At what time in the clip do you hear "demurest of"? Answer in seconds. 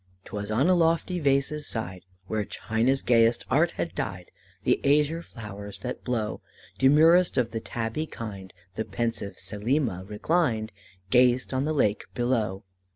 6.79-7.51